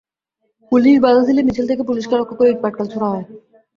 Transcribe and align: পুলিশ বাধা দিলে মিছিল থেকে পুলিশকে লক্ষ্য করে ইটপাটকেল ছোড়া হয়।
পুলিশ 0.71 0.95
বাধা 1.03 1.21
দিলে 1.27 1.41
মিছিল 1.43 1.65
থেকে 1.71 1.83
পুলিশকে 1.89 2.15
লক্ষ্য 2.17 2.35
করে 2.37 2.49
ইটপাটকেল 2.51 2.85
ছোড়া 2.93 3.07
হয়। 3.11 3.25